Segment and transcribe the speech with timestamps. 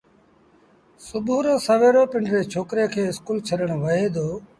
[1.05, 4.27] سُڀو رو سويرو پنڊري ڇوڪري کي اسڪول ڇڏڻ وهي دو۔